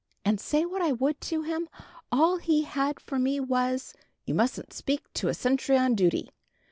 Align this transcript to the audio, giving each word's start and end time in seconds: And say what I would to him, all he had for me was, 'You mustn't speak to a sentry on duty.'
And 0.25 0.41
say 0.41 0.65
what 0.65 0.81
I 0.81 0.91
would 0.93 1.21
to 1.21 1.43
him, 1.43 1.69
all 2.11 2.37
he 2.37 2.63
had 2.63 2.99
for 2.99 3.19
me 3.19 3.39
was, 3.39 3.93
'You 4.25 4.33
mustn't 4.33 4.73
speak 4.73 5.03
to 5.13 5.27
a 5.27 5.35
sentry 5.35 5.77
on 5.77 5.93
duty.' 5.93 6.31